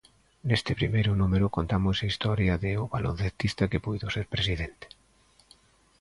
Neste 0.49 0.71
primeiro 0.79 1.11
número 1.21 1.45
contamos 1.57 1.97
a 1.99 2.09
historia 2.11 2.53
de 2.63 2.71
"O 2.83 2.85
baloncestista 2.95 3.63
que 3.71 3.83
puido 3.85 4.07
ser 4.15 4.25
presidente". 4.33 4.85